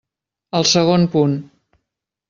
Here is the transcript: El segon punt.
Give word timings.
El 0.59 0.65
segon 0.71 1.07
punt. 1.17 1.39